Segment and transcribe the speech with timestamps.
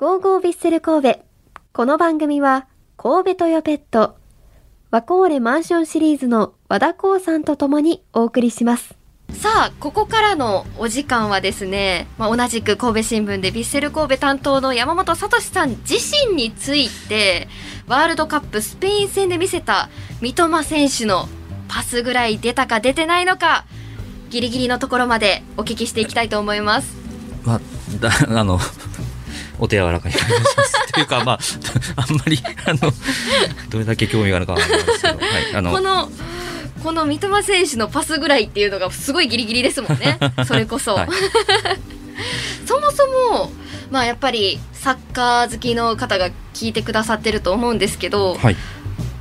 [0.00, 1.20] ゴーゴービッセル神戸。
[1.74, 2.66] この番組は、
[2.96, 4.16] 神戸トヨペット、
[4.90, 8.94] ワコーレマンションシリーズの和田光さんと共にお送りします。
[9.34, 17.46] さあ、ここからのお時間はですね、まあ、同じく神戸新聞でビッセル神戸担当の山本聡さん自身について、
[17.86, 19.90] ワールドカップスペイン戦で見せた
[20.22, 21.28] 三笘選手の
[21.68, 23.66] パスぐらい出たか出てないのか、
[24.30, 26.96] ギリギリのところまでお聞きしていきたいと思います。
[27.44, 27.60] まあ、
[28.00, 28.10] だ
[28.40, 28.58] あの
[29.60, 30.72] お手柔らかにお願いします。
[30.92, 31.38] というかまあ
[31.96, 32.92] あんまりあの
[33.68, 35.70] どれだけ興味があるかはあれなんですけど、 はい、あの。
[35.72, 36.10] この
[36.82, 40.18] この三笘選手のパスぐらいっていうのがすごいギリギリですもんね。
[40.48, 41.08] それこそ、はい。
[42.66, 43.52] そもそも
[43.90, 48.56] まあやっぱりサッカー好きの方が聞いてくださってると思うんですけど、はい。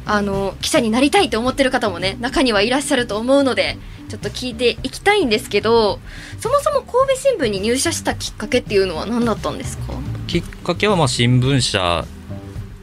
[0.05, 3.77] あの記者になりたいと思ってる方もね中にはいらっしゃると思うので
[4.09, 5.99] ちょっと聞いていきたいんですけど
[6.39, 9.93] そもそも神戸新聞に入社したきっかけっていうのは何だったんですか？
[10.29, 12.05] きっかけはまあ新聞社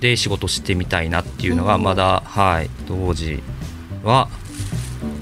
[0.01, 3.41] で仕事してみたいなっていうのがうんまだ、はい当時
[4.03, 4.29] は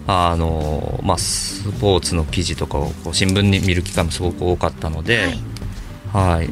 [0.07, 5.35] あのまあスポーツの記事とかをこう新聞に見る機会もすごく多かったので、
[6.15, 6.49] はい。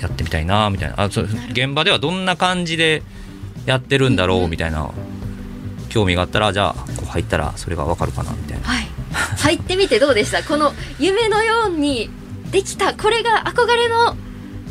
[0.00, 1.02] やってみたいなみたいな。
[1.02, 3.02] あそ現場ではどんな感じで
[3.66, 4.50] やってるんだろうんううん。
[4.52, 4.88] みたいな
[5.88, 8.64] 興味があったらじゃあこう入ったらそれがわかるかなみたいな。
[8.64, 8.86] はい、
[9.38, 10.44] 入ってみてどうでした？
[10.44, 12.08] この夢のように
[12.52, 14.16] できたこれが憧れの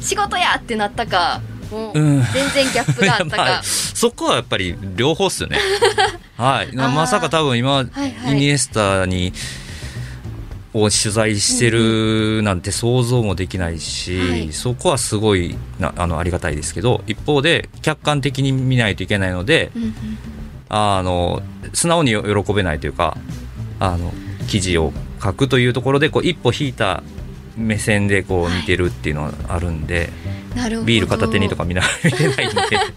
[0.02, 2.24] 仕事やってなったかもううん。
[2.34, 5.60] 全然ギャップがあったまあか そこはやっぱり両方っすよね。
[6.38, 6.90] はい、ー。
[6.90, 8.34] まさか多分今、はいはい。
[8.34, 9.34] イニエスタに
[10.74, 14.54] を取材してるなんて想像もできないし、はい。
[14.54, 19.94] そこはすごいなあのありがたいですけど一方で客観的に見ないといけないのでうんうん。
[20.70, 21.42] あの
[21.74, 23.18] 素直に喜べないというか
[23.80, 24.14] あの
[24.48, 27.04] 記事を書くというところでこう一歩引いた
[27.58, 30.10] 目線でこう見てるっていうのはあるんで、
[30.56, 30.86] なるほど。
[30.86, 32.44] ビール片手にとか見な見てないんで、
[32.78, 32.88] はい、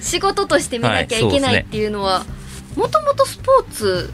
[0.00, 2.24] 仕事として見なきゃいけないっていうのは
[2.76, 4.12] もともとスポーツ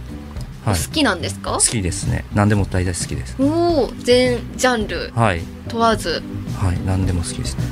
[0.65, 2.25] はい、好きなんですか、好きですね。
[2.35, 3.37] 何でも大体好きです。
[3.39, 5.13] おお全ジャンル。
[5.15, 5.43] はい。
[5.69, 6.23] 問わず。
[6.59, 6.79] はい。
[6.87, 7.65] 何でも好きですね。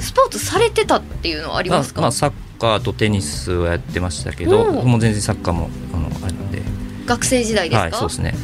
[0.00, 6.62] スポーツされてたっていうのはありますか、まあ、サッカーとテニスはやってましたけどもう全然サッカーもあのあれなんで。
[7.06, 8.34] 学生時代ですか、はいそうですね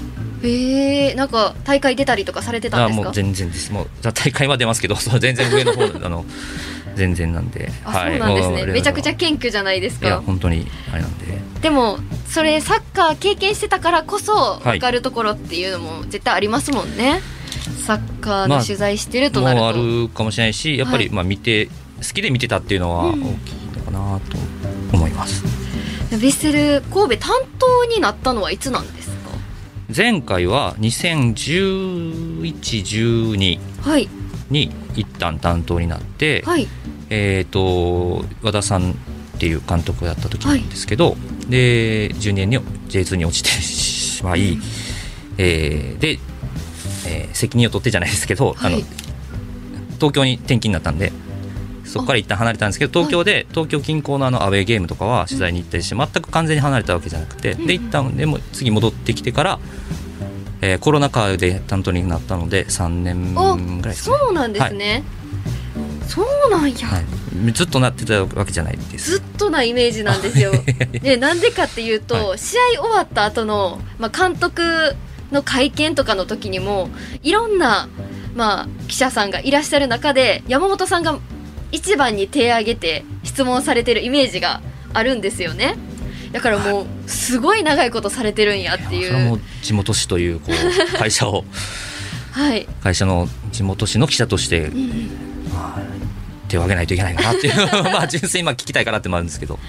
[0.48, 3.02] へえなんか大会出たりとかされてたんですか？
[3.02, 3.72] あもう全然です。
[3.72, 6.24] もうじゃあ大会は出ますけど そう全然上の方 あの
[6.96, 7.70] 全然なんで。
[7.84, 8.66] あ、そうなんですね。
[8.66, 11.26] めちゃくちゃ謙虚じゃないですいやか本当にあれなんで。
[11.60, 11.98] でも
[12.28, 14.78] それサッカー経験してたからこそはい。
[14.78, 17.20] 分かるところっていうのも絶対ありますもんね、
[17.86, 21.14] サッカーまあの取材してるとなると、もうあるかもしれないしやっぱり、はい。
[21.14, 21.72] まあ見て好
[22.14, 24.36] きで見てたっていうのは大きいうんのかなと
[24.92, 25.44] 思います、
[26.10, 29.05] ヴィッセル神戸担当になったのはいつなんですか？
[29.94, 34.08] 前回は201112はい。
[34.50, 36.66] に一旦担当になって、はい。
[37.10, 38.94] えー、と和田さんっ
[39.38, 41.16] ていう監督だった時なんですけど、
[41.48, 44.58] で12年に J2 に落ちてしまい、
[45.38, 46.18] えーで、
[47.06, 48.84] えー責任を取ってじゃないですけど、あのはい
[49.96, 51.12] 東京に転勤になったんで
[51.86, 59.58] そこから一旦離れたんですけど東京で東京近郊のあのアウェーゲームとかは取材に行ったりして全く完全に離れたわけじゃなくてうんで一旦でも次戻ってきてから、
[60.60, 63.94] えーコロナ禍で担当になったので3年ぐおらいね。
[63.94, 65.04] そうなんですね、
[66.08, 69.12] そうなんや、はい、ずっとなってたわけじゃないです。
[69.12, 70.52] ずっとなイメージなんですよ。
[71.02, 74.96] でなんでかっていうと、は試合終わった後のまあ監督
[75.32, 76.88] の会見とかの時にも
[77.22, 77.88] いろんな
[78.34, 81.18] まあ記者さんがいらっしゃる中で山本さんが
[81.72, 84.60] 一番に手を挙げて質問されてるイメージが
[84.92, 85.76] あるんですよね。
[86.32, 89.06] だからもうすごい長いことされてるんやっていう。
[89.08, 91.44] それはもう地元紙というこう 会社を。
[92.32, 92.68] はい。
[92.82, 95.10] 会社の地元紙の記者として、うんうん。
[95.52, 95.80] まあ、
[96.48, 97.54] 手を挙げないといけないかなっていう。
[97.90, 99.60] まあ純粋にまあ聞きたいかなってのもあるんですけど、は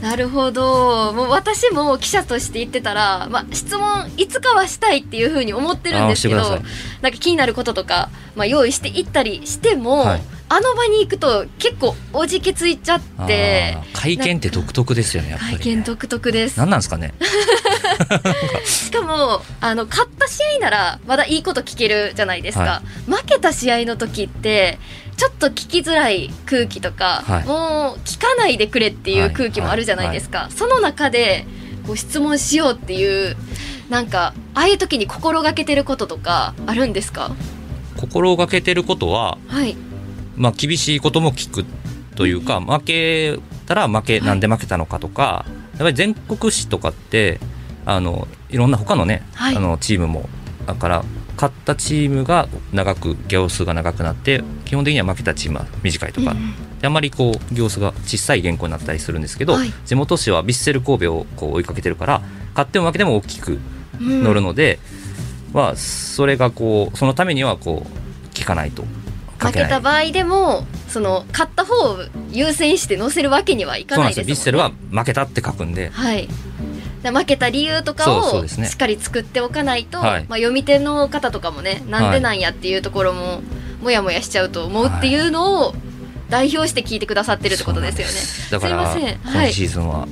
[0.00, 1.12] い、なるほど。
[1.12, 6.62] もう私も記者として言ってたら、まあ、質問いつかはしたいっていうふうに思ってるんですけど
[7.02, 13.76] なんか気になることとか、まあ、用意していったりしても、はいあの場に行くと結構おじけついちゃって。
[13.92, 16.58] 会見って独特ですよねやっぱり、ね、会見独特です。
[16.58, 17.12] 何なんですかね。
[18.64, 24.78] しかもあの勝った試合ならまだいいこと聞けるじゃないですか、は負けた試合の時って
[25.16, 27.44] ちょっと聞きづらい空気とか、はい。
[27.44, 31.44] もう聞かないでくれっていう空気もあるじゃないですか、その中で
[31.86, 33.36] こう質問しようっていう
[33.90, 37.32] なんかああいう時に心がけてることとかあるんですか？
[37.96, 39.76] 心がけてることは、はい
[40.38, 41.64] まあ、厳しいことも聞く
[42.16, 44.28] というか負けたら負けはい。
[44.28, 47.40] なんで負けたのかとか、やっぱり全国紙とかって
[47.84, 49.56] あのいろんな他のね、はい。
[49.56, 50.28] あのチームも
[50.66, 51.04] だから
[51.36, 59.72] 勝ったチームが長く行数が長くなって基本的には負けたチームは短いとか、うんであんまりこう行数が小さい原稿になったりするんですけど、はい。
[59.84, 63.58] 地元紙はヴィッセル神戸をこう追いかけてるから勝っても負けても大きく
[64.00, 64.22] うん。
[64.22, 64.78] 乗るので、
[65.52, 68.84] まあそれがこうそのためにはこう聞かないと。
[68.84, 68.88] 書
[69.38, 71.98] 負けた場合でもその勝った方を
[72.30, 74.32] 優先して載せるわけにはいかないですもんね。
[74.32, 75.90] ヴィッセルは負けたって書くんで。
[75.90, 76.28] はい。
[77.02, 80.26] で負けた理由とかをしっかり作っておかないと、はい。
[80.28, 83.40] まあ、読み手の方とかもねなんでなんやっていうところも
[83.80, 85.74] もやもやしちゃうと思うっていうのを
[86.28, 88.14] 代表して聞いてくださってるってことですよね。
[88.50, 89.18] だからすいません。
[89.18, 89.46] はい。
[89.46, 90.08] 今シーズンは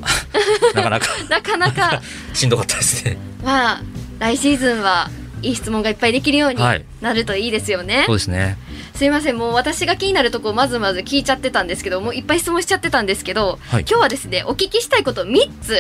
[0.75, 2.03] なかなかなかなか。
[2.33, 3.19] しんどかったですね。
[3.45, 3.83] まあ
[4.19, 5.11] 来シーズンは
[5.43, 6.85] いい質問がいっぱいできるようにはい。
[7.01, 8.05] なるといいですよね。
[8.07, 8.57] そうですね
[8.97, 9.37] すいません。
[9.37, 13.83] もう私が気になるとこまずまず聞いちゃってたんですけどもういっぱい質問しちゃってたんですけど、はい。
[13.83, 15.77] 今日はですねお聞きしたいことを3つ、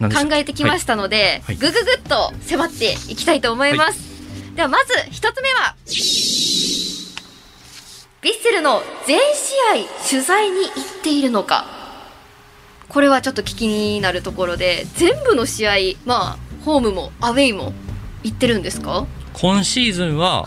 [0.00, 1.56] 考えてきましたので、はい。
[1.56, 4.00] ぐぐぐっと迫っていきたいと思います、
[4.56, 9.22] ではまず一つ目はヴィッセルの全試
[9.84, 10.72] 合取材に行っ
[11.02, 11.66] ているのか。
[12.88, 15.72] これはちょっと聞きになるところで全部の試合
[16.04, 17.72] まあホームもアウェイも
[18.22, 19.06] 行ってるんですか？
[19.34, 20.46] 今シーズンは、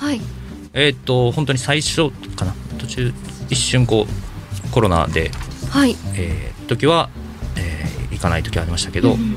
[0.78, 2.54] はいえーっと本当に最初かな。
[2.78, 3.14] 途中
[3.50, 5.32] 一瞬こうコロナで、
[5.72, 5.96] はい。
[6.16, 7.10] えー時は、
[7.56, 9.36] えー行かない時はありましたけど、うん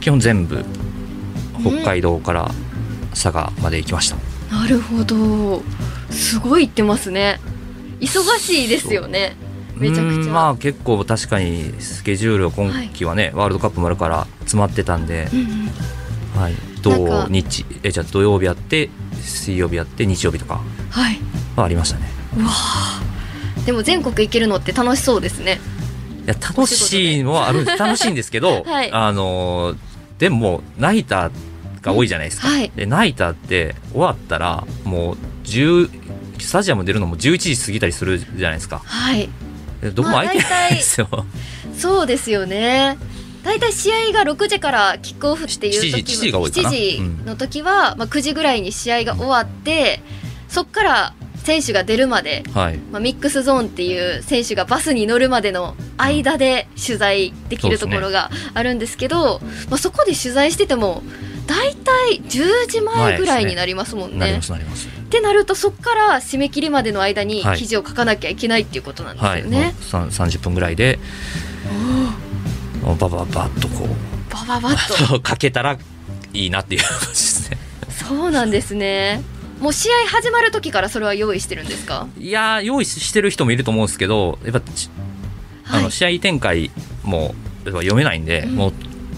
[0.00, 0.64] 基本全部
[1.60, 2.50] 北海道から
[3.10, 4.16] 佐賀まで行きました、
[4.52, 5.62] なるほど。
[6.10, 7.38] すごい行ってますね。
[8.00, 9.36] 忙しいですよね。
[9.76, 10.02] めちゃくちゃ。
[10.02, 15.42] うーんまあ結構確かにスケジュールを今季はね、ワールドカップもあるから詰まってたんで、うんう
[16.38, 16.40] ん。
[16.40, 18.90] はい、土か日えじゃあ土曜日やって
[19.22, 20.60] 水曜日やって日曜日とか
[20.90, 21.18] はい。
[21.56, 22.06] はありましたね。
[22.36, 23.02] うわあ
[23.64, 25.60] でも全国行けるのって楽しそうですね。
[26.24, 28.92] いや楽しいのはある楽しいんですけど、 はい。
[28.92, 29.76] あのー
[30.18, 31.32] でもナイター
[31.80, 32.70] が多いじゃないですか、はい。
[32.76, 35.90] でナイターって終わったらもう10
[36.38, 38.82] スタジアム出るのも11時過ぎたりするじゃないですか。
[38.84, 39.28] はい。
[39.80, 41.08] でどこも空いてないですよ、
[41.76, 42.96] そうですよね
[43.42, 46.70] 大体試合が6時からキックオフっていう時は7時7時が多いかな。
[46.70, 50.00] 7時の時は、まあ、9時ぐらいに試合が終わって
[50.48, 52.78] そっから選手が出るまで、はい。
[52.78, 61.02] まあ、ミックスゾーンっていう選手がバスに乗るまでの間で取材できるところがあるんですけどまあ、そこで取材してても
[61.46, 64.18] 大体10時前ぐらいになりますもんね。
[64.18, 64.42] なりま。
[64.42, 64.86] すなります。
[64.86, 67.58] ってなるとそこから締め切りまでの間にはい。
[67.58, 69.74] 記事を書かなきゃいけないっていうことなんですよね。
[69.80, 71.00] さん30分ぐらいで
[72.82, 74.32] バババッとこう。
[74.32, 75.20] バババッと。
[75.22, 75.78] かけたら
[76.34, 77.58] いいなっていう感じですね。
[77.90, 79.22] そうなんですね。
[79.60, 82.06] もう試合始まる時からそれは用意してるんですか？
[82.18, 84.60] いやー用意してる人もいると思うんですけどやっぱ
[85.64, 85.82] はい。
[85.84, 86.70] の試合展開
[87.04, 87.34] も
[87.64, 88.56] 読めないんで、うん。
[88.56, 88.68] も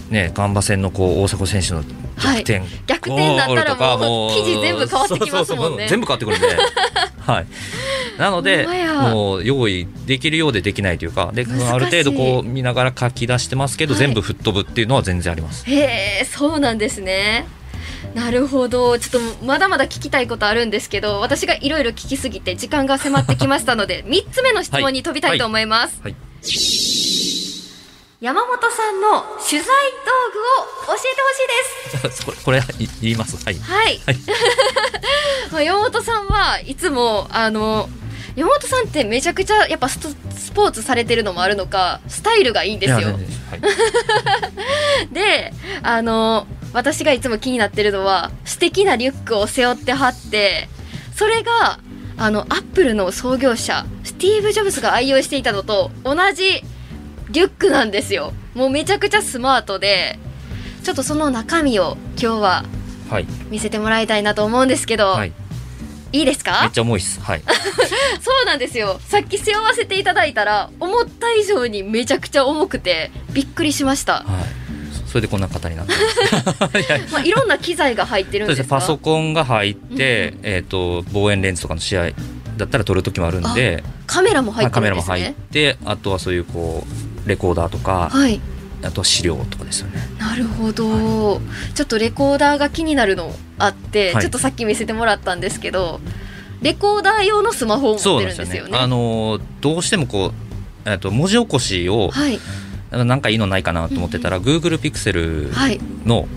[0.09, 1.83] うねガンバ戦のこう大迫選手の
[2.21, 5.87] 逆転、逆転になったらもう記事全部変わってきますもんね。
[5.89, 6.47] 全部変わってくるんで。
[7.25, 7.45] はい
[8.17, 8.67] なので
[9.11, 17.45] もう用意できるようでできないというかである程度こう見ながら書き出してますけど、はい全部吹っ飛ぶっていうのは全然ありますへえ、そうなんですね。
[18.13, 18.97] なるほど。
[18.97, 25.99] ちょっとまだまだ聞きたいことあるんですけど、私がいろいろ聞きすぎて時間が迫ってきましたので、 3つ目の質問に飛びたいと思います。
[26.01, 26.15] はい
[28.21, 29.67] 山本さんの取材道
[30.33, 32.25] 具を教えてほしいです。
[32.25, 33.99] これこれい言いますはいはい。
[35.65, 37.89] 山本さんはいつもあの
[38.35, 39.99] 山本さんってめちゃくちゃやっぱス
[40.51, 42.97] ポーツされてるのもあるのかスタイルがいいんですよ。
[42.97, 43.19] はい。
[45.13, 50.67] であの私がいつも気になってるのは素敵なリュックを背負ってはって
[51.15, 51.79] それが
[52.17, 56.61] あのアップルの創業者スティーブ・ジョブズが愛用していたのと同じ
[57.29, 58.33] リュックなんですよ。
[58.53, 60.19] もうめちゃくちゃスマートで
[60.83, 62.65] ちょっとその中身を今日は
[63.09, 63.27] はい。
[63.49, 65.31] 見せてもらいたいなと思うんですけど、はいい、
[66.11, 67.19] いですめかっちゃ重いです。
[67.21, 67.41] はい。
[68.21, 68.99] そうなんですよ。
[69.07, 75.05] さっき背負わせていただいたら思った以上にめちゃくちゃ重くてびっくりしました、はい。
[75.07, 75.93] それでこんな方になって
[76.59, 78.79] ますあ、いろんな機材が入ってるんですか？
[78.79, 82.11] パソコンが入って、うんえっ、と望遠レンズとかの試合
[82.57, 83.83] だったら撮る時もあるんで。
[84.07, 85.13] カメラも入ってカメるんですね。
[85.15, 86.85] ラも入ってあとはそういうこ
[87.25, 88.39] うレコーダーとか、はい
[88.87, 89.99] あとは資料とかですよね。
[90.19, 91.41] なるほど、
[91.73, 94.21] ちょっとレコーダーが気になるのあって、はい。
[94.21, 95.99] ちょっとさっき見せてもらったんですけど
[96.61, 98.37] レコーダー用のスマホを持ってそうなんでよね。
[98.37, 98.77] るんですすよね。
[98.77, 100.27] あのーどうしてもこ
[100.85, 102.39] う、えっと文字起こしを、はい。
[102.91, 105.79] なんかいいのないかなと思ってたら、Google Pixel はい。
[106.05, 106.27] の、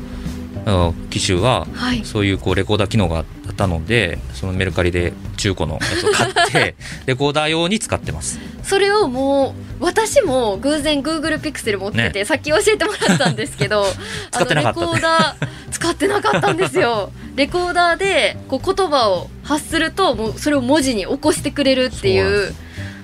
[0.67, 2.05] あの機種ははい。
[2.05, 3.25] そういうこうレコーダー機能があっ
[3.59, 6.75] たのでそのメルカリで中古のやつを買って
[7.07, 8.39] レコーダー用に使ってます。
[8.63, 12.25] それをもう私も偶然 Google Pixel 持ってて、ね。
[12.25, 13.85] さっき教えてもらったんですけど
[14.31, 14.81] 使ってなかった。
[14.81, 17.11] あのレコーダー使ってなかったんですよ。
[17.35, 22.55] レコーダーでこう言葉を発するともうそれを文字に起こしてくれるっていう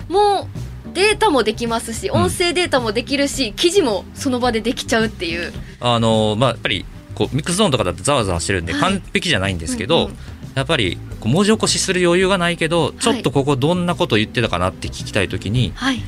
[0.09, 0.49] も
[0.89, 5.53] うデータもできますし音声データもできるし、記事もその場でできちゃうっていう。
[5.81, 6.85] あのまあやっぱり
[7.15, 8.83] こうミックスゾーンとかだとざわざわしてるんではい。
[8.83, 10.17] 完璧じゃないんですけど、うんうん
[10.55, 16.03] やっぱり文字起こしする余裕がないけどちょっとここどんなこと言ってたかなって聞きたい時にはい。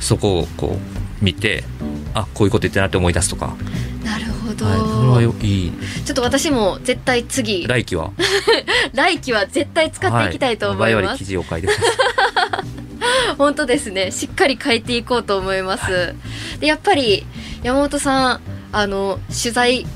[0.00, 0.76] そこをこ
[1.20, 1.64] う見て
[2.12, 3.56] あこういうこと言ってるなって思い出すとか、
[4.04, 5.72] なるほど、はい、それはよいい。
[6.04, 7.66] ちょっと私も絶対次。
[7.66, 8.10] 来期は？
[8.92, 14.10] 来期は絶対使っていきたいと思います、は我々記事を書いてください本当ですね。
[14.10, 16.14] しっかり変えていこうと思います、
[16.58, 17.24] でやっぱり
[17.62, 18.40] 山本さん
[18.72, 19.86] あの取材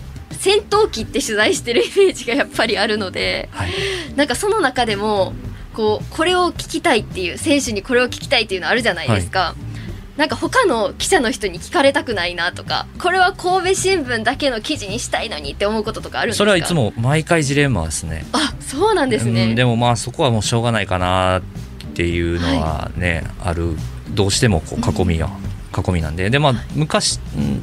[0.47, 3.73] 戦闘機って取材してるイメージがやっぱりあるのではい。
[4.15, 5.33] なんかその中でも
[5.75, 9.57] こうこれを聞きたいっていう選手にこれを聞きたいっていうのあるじゃないですか、
[10.17, 16.39] なんか他の記者の人に聞かれたくないなとかこれは神戸新聞だけの記事にしたいのにって思うこととかあるんですか？
[16.39, 18.25] それはいつも毎回ジレンマですね。
[18.33, 21.43] あそうなんですね、うんでもまあそこはもうしょうがないかなっ
[21.95, 23.77] ていうのはね、ある。
[24.09, 25.29] どうしてもこう囲みや、
[25.77, 26.31] 囲みなんで。
[26.31, 27.56] でまあ昔、うん、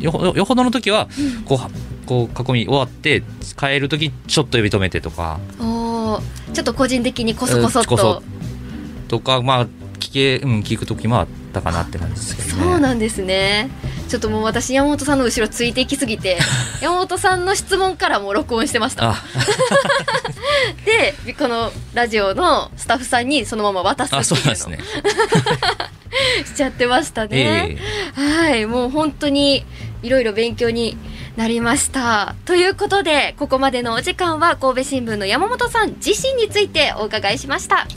[0.00, 1.08] よほどよほどの時は
[1.44, 1.70] こうは
[2.06, 3.22] こう囲み終わって
[3.58, 5.38] 帰る時ちょっと呼び止めてとか。
[5.60, 6.52] おー。
[6.52, 8.22] ちょっと個人的にこそこそっと、
[9.08, 9.66] とかまあ
[9.98, 12.64] 聞け、うん、聞く時もあったかなって感じですけどね。
[12.64, 13.70] そうなんですね。
[14.08, 16.38] ちょっともう私山本さんの後ろついていきすぎて
[16.80, 19.10] 山本さんの質問からもう録音してました。
[19.10, 19.24] あ。
[20.86, 24.36] でこのラジオのスタッフさんにそのまま渡すってあいうの。
[24.36, 24.78] そうなんですね。
[26.46, 27.78] しちゃってましたね、え
[28.16, 28.22] え。
[28.48, 29.64] はいもう本当に
[30.06, 30.96] いろいろ勉強に
[31.36, 32.36] なりました。
[32.44, 37.88] ということでここまでのお時間は神戸新聞の山本さん自身についてお伺いしました。